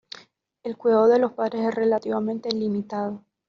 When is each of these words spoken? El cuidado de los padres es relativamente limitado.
El 0.63 0.77
cuidado 0.77 1.07
de 1.09 1.19
los 1.19 1.33
padres 1.33 1.63
es 1.63 1.75
relativamente 1.75 2.49
limitado. 2.51 3.23